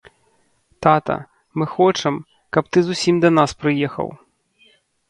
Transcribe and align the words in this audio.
Тата, 0.85 1.17
мы 1.57 1.67
хочам, 1.75 2.15
каб 2.57 2.63
ты 2.73 2.79
зусім 2.89 3.15
да 3.27 3.33
нас 3.41 3.51
прыехаў. 3.63 4.07